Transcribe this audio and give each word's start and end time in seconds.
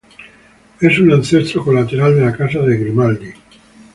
Es 0.79 0.97
un 0.97 1.11
ancestro 1.11 1.63
colateral 1.63 2.15
de 2.15 2.25
la 2.25 2.35
Casa 2.35 2.57
de 2.63 2.75
Grimaldi. 2.75 3.33